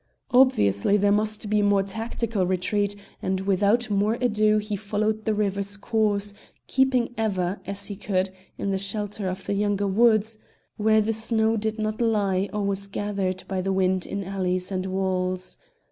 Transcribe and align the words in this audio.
Obviously 0.31 0.97
there 0.97 1.11
must 1.11 1.47
be 1.47 1.59
a 1.59 1.63
more 1.63 1.83
tactical 1.83 2.43
retreat, 2.47 2.95
and 3.21 3.41
without 3.41 3.87
more 3.91 4.15
ado 4.19 4.57
he 4.57 4.75
followed 4.75 5.25
the 5.25 5.33
river's 5.35 5.77
course, 5.77 6.33
keeping 6.65 7.13
ever, 7.19 7.59
as 7.67 7.85
he 7.85 7.95
could, 7.95 8.31
in 8.57 8.71
the 8.71 8.79
shelter 8.79 9.29
of 9.29 9.45
the 9.45 9.53
younger 9.53 9.85
woods, 9.85 10.39
where 10.75 11.01
the 11.01 11.13
snow 11.13 11.55
did 11.55 11.77
not 11.77 12.01
lie 12.01 12.49
or 12.51 12.63
was 12.63 12.87
gathered 12.87 13.43
by 13.47 13.61
the 13.61 13.71
wind 13.71 14.07
in 14.07 14.23
alleys 14.23 14.71
and 14.71 14.87
walls. 14.87 15.55